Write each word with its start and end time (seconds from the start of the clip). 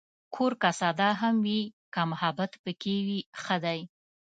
کور 0.35 0.51
که 0.61 0.69
ساده 0.79 1.09
هم 1.21 1.35
وي، 1.45 1.59
که 1.93 2.01
محبت 2.11 2.51
پکې 2.63 2.95
وي، 3.07 3.19
ښه 3.41 3.57
دی. 3.63 3.79